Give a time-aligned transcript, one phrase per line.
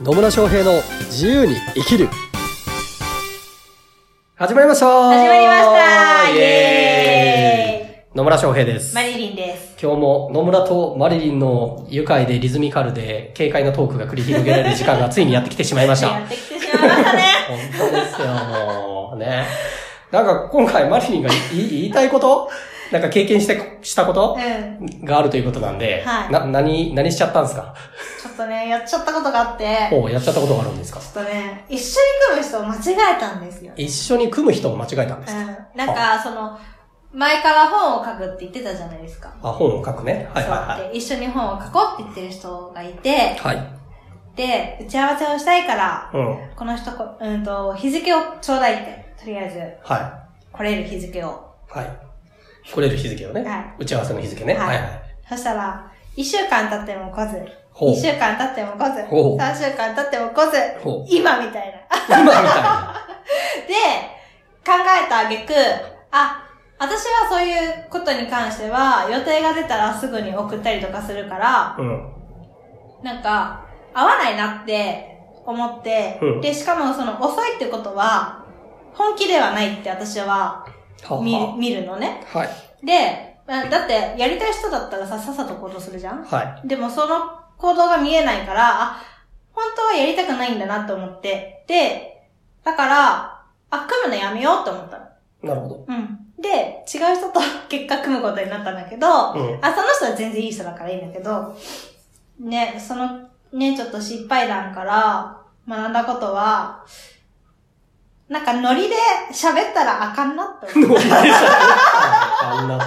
[0.00, 2.08] 野村翔平の自由に生きる
[4.34, 9.76] 始まりました始まりましたイイエエーイ野村翔平ですマリリンです。
[9.80, 16.08] 今日も野村とマリリンの愉快でリズミカルで軽快なトークが繰り広げられる時間がついにやってきてしまいました。
[16.08, 17.22] やってきてしまいましたね。
[17.78, 19.18] 本当ですよ、もう。
[19.18, 19.44] ね。
[20.10, 22.50] なんか今回マリリンが言い言いたいこと？
[22.92, 24.36] なんか経験して、したこと？
[24.38, 25.04] うん。
[25.04, 27.74] があるということなんで、はいな、何、何しちゃったんですか？
[28.22, 31.00] ちょっとね、やっちゃったことがあって、ちょほう、やっちゃったことがあるんですか？
[31.00, 31.84] っとね、一緒に
[32.28, 33.72] 組む人を間違えたんですよ。
[33.76, 35.56] 一緒に組む人を間違えたんですか、うん。
[35.86, 36.56] なんか、その、
[37.12, 39.32] 前から本を書くって言ってたじゃないですか。
[39.42, 40.28] あ、本を書くね。
[40.34, 43.56] はいはいそうで一緒に本を書こうって言ってる人がいて、はい。
[43.56, 43.66] はい。
[44.36, 46.38] で、打ち合わせをしたいから、うん。
[46.56, 51.28] この人こ、うんと、日付をちょうだいって、とりあえず、は来れる日付を。
[51.74, 51.78] い。
[51.78, 51.98] はい。
[52.70, 53.42] 来れる日付をね。
[53.42, 54.54] はい打ち合わせの日付ね。
[54.54, 54.90] はいはいはい。
[55.28, 57.38] そしたら、一週間経っても来ず、
[57.72, 59.02] ほう二週間経っても来ず
[59.36, 62.16] 三週間経っても来ず今みたいな。
[62.16, 62.94] 今みたいな。
[63.66, 63.74] で、
[64.64, 65.54] 考えた挙句、
[66.10, 66.44] あ、
[66.78, 72.12] 私はそういうことに関しては、予定が出たらすぐに送ったりとかするから、うん。
[73.02, 73.64] なんか、
[73.94, 78.43] 合わないなって思って、うんで、しかもその遅いってことは、
[78.94, 80.66] 本気ではないって私は
[81.02, 82.22] は見は見るのね。
[82.32, 82.86] はい。
[82.86, 86.24] で、あだって、やりたい人だったらさ、さっさと行動するじゃん？
[86.24, 86.68] はい。
[86.68, 89.02] でもその行動が見えないから、あ、
[89.52, 92.26] 本当はやりたくないんだなと思って、で、
[92.64, 95.04] だから、あ、組むのやめようと思ったの。
[95.42, 95.84] なるほど。
[95.86, 96.18] うん。
[96.40, 99.12] で、違う人と結果組むことになったんだけど、うん。
[99.62, 101.54] あ、その人は全然いい人だからいいんだけど、
[102.40, 106.84] ね、その、ね、ちょっと失敗談から学んだことは、
[108.28, 108.94] なんかノリで
[109.32, 110.98] 喋ったらあかんなって思ノう。
[110.98, 111.30] リでしたね。
[112.42, 112.84] あんなと。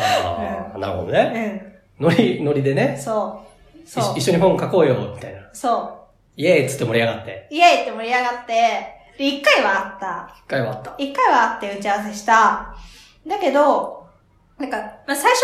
[0.00, 1.82] ああ、なるほどね。
[2.00, 2.76] ノリ、ノリでうん。
[2.76, 2.96] ね。
[2.96, 3.42] そ
[3.74, 3.88] う。
[3.88, 4.18] そうい。
[4.18, 5.40] 一緒に本書こうよ、みたいな。
[5.52, 7.48] そイエーイっつって盛り上がって。
[7.50, 7.54] う。
[7.54, 8.52] イエーイって盛り上がって、
[9.16, 10.34] で、一回はあった。
[10.36, 10.94] 一回はあった。
[10.98, 12.74] 一回はあって打ち合わせした。
[13.26, 14.06] だけど、
[14.58, 14.76] なんか、
[15.06, 15.42] まあ、最初、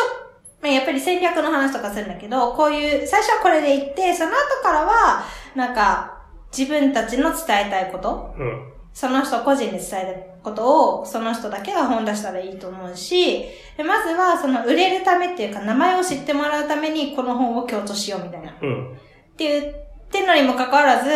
[0.60, 6.18] まあ、やっぱり戦略の話とかするんだけど、こういう、最初はこれで言って、その後からは、なんか、
[6.56, 8.71] 自分たちの伝えたいこと、うん。
[8.92, 13.44] その人個人で伝えたいことを、その人だけが本出したらいいと思うし、
[13.76, 18.54] でまずは、その売れるためっていうか、名前を知ってもらうために、この本を強調しようみたいな。
[18.60, 18.92] うん。
[18.92, 18.96] っ
[19.36, 19.74] て言っ
[20.10, 21.10] てんのにもかかわらず、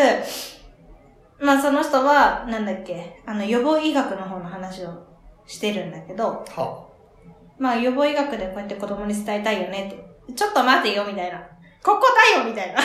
[1.39, 5.07] まあその人は、なんだっけ、あの予防医学の方の話を
[5.47, 6.87] してるんだけど、は。
[7.59, 11.39] まあ予防医学でこうやって子供に伝えたいよねって、ちょっと待てよみたいな。
[11.83, 12.03] ここ
[12.35, 12.81] だよみたいな。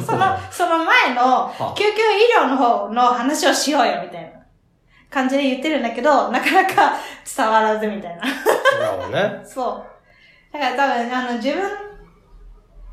[0.00, 4.30] その、その前のは救急医療の方の話をしようよみたいな
[5.10, 6.92] 感じで言ってるんだけど、なかなか
[7.36, 8.22] 伝わらずみたいな。
[8.22, 8.26] な
[8.96, 9.42] るほどね。
[9.46, 9.84] そ
[10.52, 10.52] う。
[10.52, 11.62] だから多分、あの、自分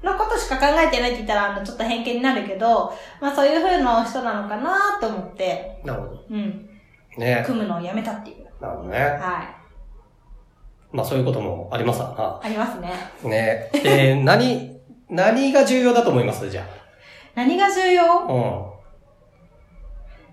[0.03, 6.23] のことしか考えてないって言ったら、あの、ちょっと偏見になるけど、まあそういう風な人なのかなと思って、なるほど。
[6.29, 6.69] うん、
[7.18, 7.44] ね。
[7.45, 8.47] 組むのをやめたっていう。
[8.59, 9.00] なるほどね。
[9.00, 9.16] はい。
[10.91, 12.91] まあそういうこともありますわありますね。
[13.23, 13.29] な。
[13.29, 13.69] ね。
[13.73, 14.79] で、何、
[15.09, 16.50] 何が重要だと思います？
[16.50, 16.66] じゃ
[17.36, 18.03] 何が重要？
[18.03, 18.25] あ。
[18.25, 18.72] うん。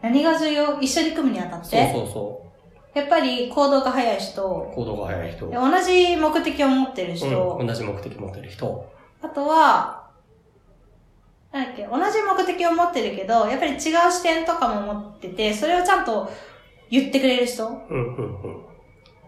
[0.02, 0.80] 何が重要？
[0.80, 2.44] 一緒に組むにあたってそうそうそ
[2.94, 5.48] やっぱり行動が早い人う。、行動が早い人。
[5.48, 8.92] で同じ目的を持ってる人、うん、同じ目的持ってる人。
[9.22, 10.08] あとは、
[11.52, 13.78] なんだっけ、同じ目的を持ってるけど、やっぱり違う
[14.10, 16.30] 視点とかも持ってて、それをちゃんと
[16.90, 18.62] 言ってくれる人うん、うん、うん。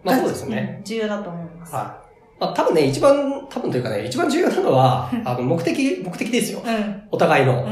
[0.03, 0.77] まあそうですね。
[0.79, 1.75] うん重要だと思います。
[1.75, 2.00] はい。
[2.41, 6.63] まあ多分ね、一番、多分というかね、一番重要なのは、あの、目的、目的ですよ。
[6.67, 7.03] うん。
[7.11, 7.65] お互いの。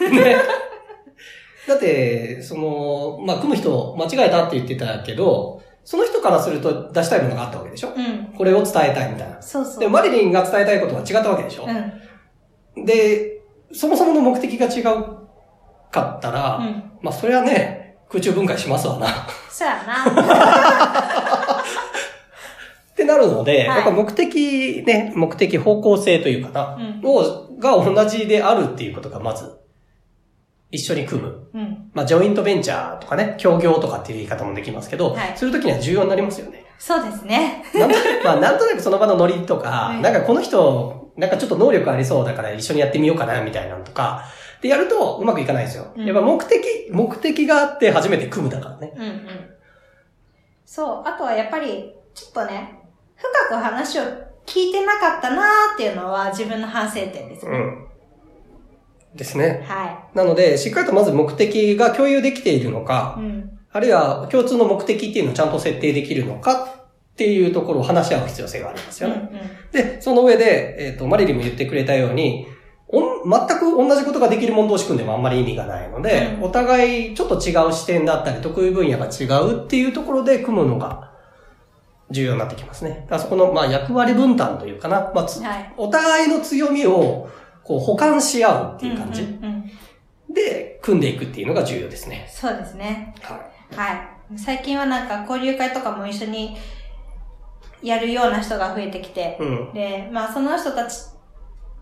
[0.00, 0.12] うん。
[0.14, 0.36] ね。
[1.66, 7.88] だって、その、まあ、組む人間違えたって言ってたけど、その人からすると出したいものがあったわけでしょ？
[7.96, 8.34] うん。
[8.36, 9.40] これを伝えたいみたいな。
[9.40, 9.80] そうそう。
[9.80, 11.66] で、マリリンが伝えたいことは違ったわけでしょ？
[12.76, 12.84] うん。
[12.84, 13.40] で、
[13.72, 15.04] そもそもの目的が違う
[15.90, 16.90] かったら、うん。
[17.00, 19.08] まあ、それはね、空中分解しますわな。
[19.08, 19.10] っ
[19.50, 20.04] そうやな。
[23.04, 27.00] てなるので、はいやっぱ目的ね、目的方向性というかな、うん。
[27.04, 29.58] を、が同じであるっていうことがまず、
[30.70, 31.48] 一緒に組む。
[31.54, 31.90] うん。
[31.92, 36.64] まあ、ジョイントベンチャーとかね、協業とかっていう言い方もできますけど、はいするときには重要になりますよね。
[36.78, 37.64] そうですね。
[37.74, 44.24] なんとまあ、なんとなくその場のノリとか、 はいなんかこの人、なんかちょっと能力ありそうだから一緒にやってみようかな、みたいなのとか、
[44.60, 45.92] でやるとうまくいかないんですよ。
[45.96, 48.92] うんやっぱ目的、目的があって初めて組むだからね。
[48.96, 49.28] うんうん。
[50.64, 51.02] そう。
[51.04, 52.83] あとはやっぱり、ちょっとね、
[53.16, 54.02] 深く話を
[54.46, 57.52] 聞いてなかったなーっていうのは自分の反省点ですね。
[57.52, 57.86] うん。
[59.14, 59.64] ですね。
[59.66, 63.58] はなので、しっかりとまず目的が共有できているのかい。、うん。
[63.72, 69.28] あるいは共通の目的っていうのをちゃんと設定できるのかっていうところを話し合う必要性がありますよね。
[69.30, 69.50] うんうん。
[69.72, 72.46] で、その上で、えっ、と、マリリンも言ってくれたように、
[72.88, 81.13] おん全く同じことができる者同士組んでもあんまり意味がないので、うんお互いちょっと違う視点だったり、得意分野が違うっていうところで組むのが
[82.14, 82.90] 重要になってきますね。
[82.90, 85.12] だからそこの、まあ、役割分担というかな。
[85.14, 85.74] まあ、つはい。
[85.76, 87.28] お互いの強みを、
[87.62, 89.70] こう、補完し合うっていう感じんうんうん
[90.34, 92.26] で、組んでいくっていうのが重要ですね。
[92.30, 93.14] そうですね。
[93.20, 93.34] は
[93.70, 93.76] い。
[93.76, 94.38] はい。
[94.38, 96.56] 最近はなんか交流会とかも一緒に
[97.82, 99.72] やるような人が増えてきて、うん。
[99.74, 100.96] で、まあその人たち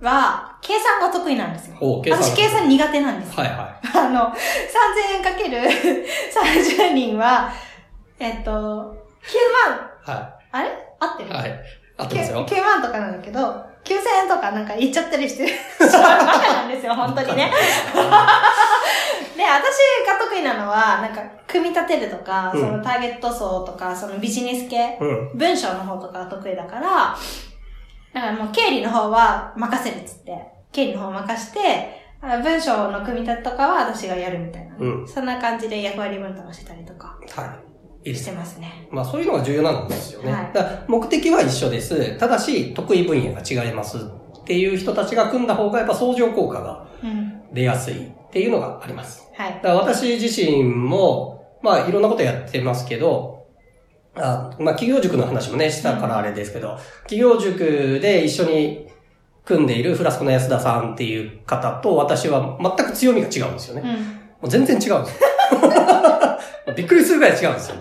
[0.01, 1.77] は、計算が得意なんですよ。
[1.81, 3.43] お計算私計算苦手なんですよ。
[3.43, 4.35] はいは あの、3000
[5.17, 5.59] 円かける
[6.83, 7.53] 30人は、
[8.19, 8.55] えっと、9
[9.71, 10.11] 万、い。
[10.11, 10.69] はあれ？
[11.01, 11.31] 合ってる？
[11.31, 11.33] い。
[11.33, 11.61] はい。
[11.99, 12.47] 合ってますよ。
[12.47, 13.41] 9万とかなんだけど、
[13.85, 17.51] 9000円とかなんか言っちゃったりしてるバカなんですよ、本当にね。
[19.37, 25.39] で、私が得意なのは、なんか、組み立てるとか、うんそのターゲット層とか、そのビジネス系、うん。
[25.39, 27.17] 文章の方とかが得意だから、
[28.15, 30.39] だからもう経理の方は任せるっつって、
[30.71, 37.72] 経理の方任して、あ文章の組み立てとかは私がやるみたいなね、うんそんな感じで役割分担をしてたりとかはい。
[38.05, 38.89] しすてますね。
[38.91, 40.33] まあそういうのが重要なんですよね。
[40.33, 42.19] はい目的は一緒です。
[42.19, 47.41] ただし、得意分野が違いますっていう人たちが組んだ方がやっぱ相乗効果がうん。
[47.53, 49.29] 出やすいっていうのがあります。
[49.35, 49.55] はい。
[49.55, 53.47] だから私自身も、まあいろんなことやってますけど、
[54.15, 58.89] あまあ企業塾の話もね、したからあれですけど、企業塾で一緒に
[59.45, 63.83] 組んでいるフラスコの安田さんっていう方と私は全く強みが違うんですよね。
[63.83, 63.89] も
[64.43, 64.49] うん。
[64.49, 65.29] う全然違うんですよ。
[66.77, 67.77] びっくりするぐらい違うんですよ。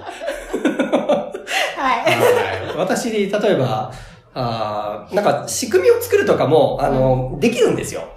[1.92, 2.16] はい。
[2.16, 3.92] はい私、例えば、
[4.34, 8.14] あーなんか仕組みを作るとかも、あの、できるんですよ。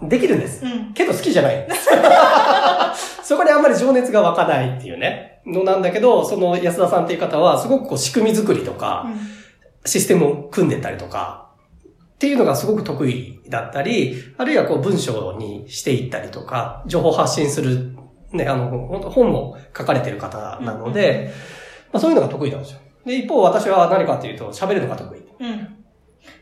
[0.00, 0.08] うん。
[0.08, 0.64] できるんです。
[0.64, 0.92] うん。
[0.94, 1.68] けど好きじゃない。
[3.22, 9.06] そこにあんまり情熱が湧かないっていうね、のなんだけど、その安田さんっていう方は、すごくこう仕組み作りとか、
[9.84, 11.48] システムを組んでたりとか、
[12.14, 17.94] っていうのがすごく得意だったり、あるいはこう文章にしていったりとか、情報発信する、
[18.32, 18.70] ね、あの、
[19.10, 21.30] 本も書かれてる方なので、
[21.92, 22.80] まあ、そういうのが得意なんですよ。
[23.04, 25.20] で、一方私は何かっていうと、喋るのが得意。
[25.40, 25.84] うん。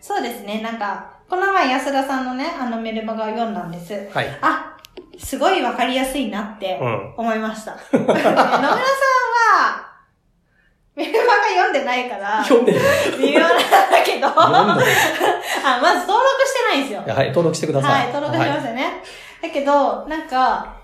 [0.00, 0.60] そうですね。
[0.62, 4.08] なんか、この前安田さんのね、あのメルマガを読んだんです。
[4.12, 4.38] はい。
[4.40, 4.76] あ、
[5.18, 7.14] すごいわかりやすいなってうん。
[7.16, 7.76] 思いました。
[7.92, 8.76] 野村さんは、
[10.94, 12.80] メルマガ読んでないから、読んでる。
[13.18, 14.42] 微妙なんだけど、 あ。
[14.42, 17.02] まず登録してないんですよ。
[17.14, 17.92] はい、登録してください。
[17.92, 19.02] はい、登録しますよね。
[19.42, 20.74] だけど、なんか、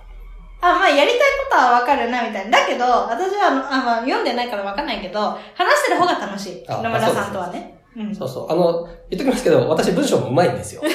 [0.62, 2.60] あ、まあ、やりたいことはわかるな、みたいな。
[2.60, 5.38] だけど、私は、あまあ、読んでないからわかんないけど、話
[5.80, 6.64] してる方が楽しい。
[6.68, 7.82] あ野村さんとはね。
[7.96, 8.14] うん。
[8.14, 8.52] そうそう。
[8.52, 10.82] あの、言っときますけど、私文章も上手いんですよ。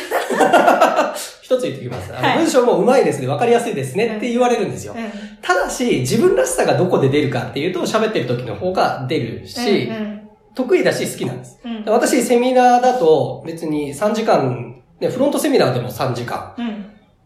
[1.41, 2.13] 一つ言ってきます。
[2.15, 4.93] あのはい文章も上手いですね、分かりやすいですねって言われるんですよ。
[4.97, 5.11] うん。
[5.41, 10.17] ただし、自分らしさがどこで出るかっていうと、喋ってる時の方が出るし、うん
[10.55, 11.59] 得意だし好きなんです。
[11.63, 11.77] うん。
[11.77, 11.83] うん。
[11.85, 16.55] 私、セミナーだと別に3時間、ね、フロントセミナーでも3時間。
[16.57, 16.76] うん。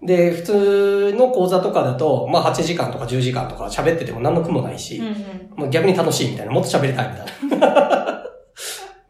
[0.04, 5.06] で、普通の講座とかだと、まあ8時間とか10時間とか喋ってても何の苦もないし、うん。
[5.06, 5.14] うん。
[5.56, 8.24] もう逆に楽しいみたいな、もっと喋りたいみたいな。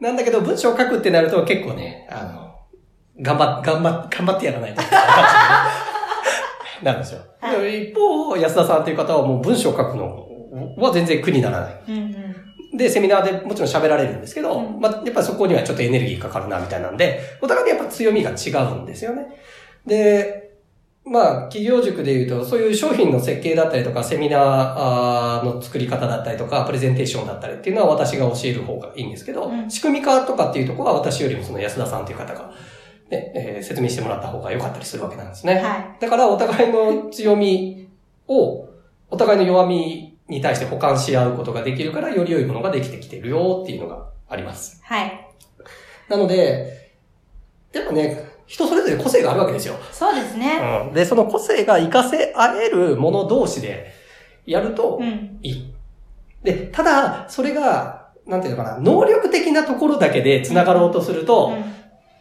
[0.00, 4.82] なんだけど、文章を書くってなると結構ね、あの、頑張っ、頑張っ、頑張ってやらないと
[6.82, 7.20] なんですよ。
[7.40, 10.26] はいで一方、安田さんという方はもう文章を書くの
[10.76, 11.74] は全然苦にならない。
[11.88, 12.14] うん。
[12.72, 12.76] うん。
[12.76, 19.26] で、セミナーでもちろん喋られるんですけど、うんまあ、やっぱりそこにはちょっとエネルギーかかるな、みたいなんで、お互いにやっぱ強みが違うんですよね。
[19.86, 20.51] で、
[21.04, 32.52] まあ、企業塾で言うと、そういう商品の設計だったりとか、セミナーの作り方だったりとか、プレゼンテーションだったりっていうのは私が教える方がいいんですけど、うん仕組み化とかっていうところは私よりもその安田さんという方が、
[33.10, 35.56] ねえー説明してもらった方が良かったりするわけなんですね。
[35.56, 37.88] はだからお互いの強み
[38.28, 38.68] を、
[39.10, 44.80] お互いの弱みに対して補完し合うことができるから、より良いものができてきてるよっていうのがあります。
[44.80, 44.84] い。
[44.84, 45.28] はい。
[46.08, 46.92] なので、
[47.72, 49.76] やっぱね、人それぞれ個性があるわけですよ。
[49.90, 50.60] そうですね。
[50.88, 50.92] うん。
[50.92, 53.94] で、その個性が活かせ合えるもの同士で
[54.44, 55.38] やるとうん。
[55.42, 55.72] いい。
[56.42, 61.56] で、ただ、それが、なんていうのかな、能力的なところだけで繋がろうとすると、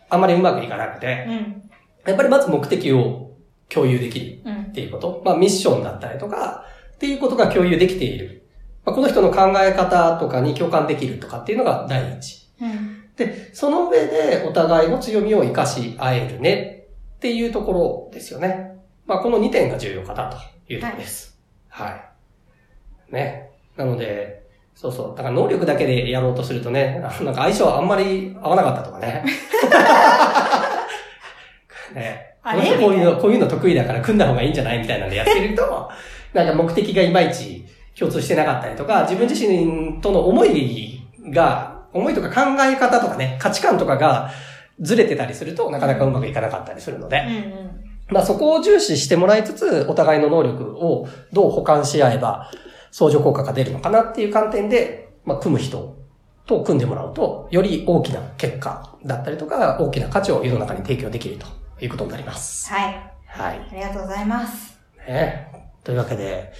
[0.09, 1.69] あまりうまくいかなくて、うん。
[2.05, 3.31] やっぱりまず目的を
[3.67, 4.41] 共有できる。
[4.45, 4.61] うん。
[4.63, 5.21] っていうこと。
[5.25, 6.63] まあミッションだったりとか、
[6.95, 8.47] っていうことが共有できている。
[8.85, 12.47] まあ、この人の考え方とかに共感できるとかっていうのが第一。
[12.61, 13.00] うん。
[13.17, 18.79] で、その上でお互いの強みを活かし合えるねっていうところですよね。
[19.05, 20.37] まあこの2点が重要かなと
[20.71, 21.37] いうところです。
[21.69, 23.13] はい。
[23.13, 23.51] ね。
[23.77, 24.41] なので、
[24.75, 25.17] そうそう。
[25.17, 29.23] だから能力だけでやろうとするとね、あなんか相性あんまり合わなかったとかね。
[31.93, 32.35] ね。
[32.41, 32.61] あれ？
[32.79, 35.89] こういうの、こういうの得意だから組んだ方がいいんじゃないみたいなんでやってると、
[36.33, 37.65] なんか目的がいまいち
[37.97, 44.31] 共通してなかったりとか、自分自身との思いが、思いとか考え方とかね、価値観とかが
[44.79, 47.71] ずれてたりするとなかなかうまくいかなかったりするので、うんうん。
[48.09, 52.51] まあそこを重視してもらいつつ、お互いの能力をどう補完し合えば、
[52.91, 55.97] 相乗効果が出るのかなっていう観点で、まあ組む人
[56.45, 61.47] と組んでもらうと、より大きな結果だったりとか、大きな価値を世の中に提供できると
[61.79, 62.69] いうことになります。
[62.71, 63.11] はい。
[63.27, 63.67] はい。
[63.71, 64.77] ありがとうございます。
[65.07, 65.71] ね。
[65.83, 66.51] というわけで、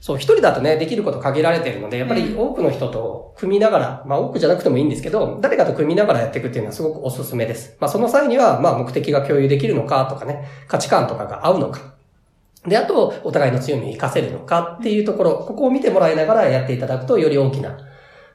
[0.00, 7.76] そう、一人だとね、できること限られているので、やっぱり多くの人と組みながら、まあ多くじゃなくてもいいんですけど、誰かと組みながらやっていくっていうのはすごくおすすめです。
[7.80, 11.94] まあその際には、まあ目的が共有できるのかとかね、価値観とかが合うのか。
[12.66, 17.76] で、あと、お互いの強みを活かせるのかっていうところ、ここを見てもらいながらやっていただくと、より大きな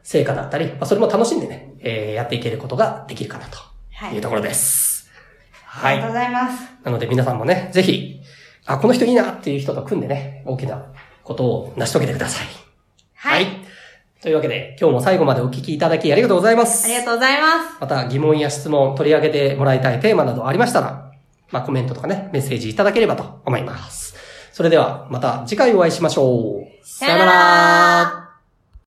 [0.03, 3.57] 成果だったり、まあそれも楽しんでね、えーやっていけることができるかなと
[3.93, 4.15] はい。
[4.15, 5.09] いうところです。
[5.65, 6.13] はいありがとう。
[6.13, 6.63] ございます。
[6.83, 8.21] なので皆さんもね、ぜひ、
[8.65, 10.85] あ、この人いいなっていう人と組んでね、大きな
[11.25, 12.47] ことを成し遂げてください。
[13.15, 13.47] はい。
[14.21, 16.85] というわけで、今日も最後までお聞きいただきありがとうございます。
[16.85, 17.77] ありがとうございます。
[17.81, 21.11] また疑問や質問取り上げてもらいたいテーマなどありましたら、
[21.51, 24.15] まあコメントとかね、メッセージいただければと思います。
[24.53, 26.87] それではまた次回お会いしましょう。
[26.87, 28.24] さよなら